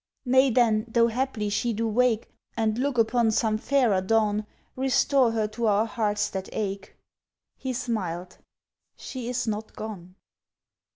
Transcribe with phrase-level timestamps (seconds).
[0.25, 5.47] "Nay then, tho' haply she do wake, And look upon some fairer dawn, Restore her
[5.49, 6.95] to our hearts that ache!"
[7.55, 8.39] He smiled:
[8.97, 10.15] "She is not gone!"